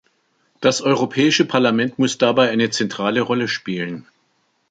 Das 0.61 0.81
Europäische 0.81 1.45
Parlament 1.45 1.99
muss 1.99 2.17
dabei 2.17 2.49
eine 2.49 2.71
zentrale 2.71 3.21
Rolle 3.21 3.47
spielen. 3.47 4.07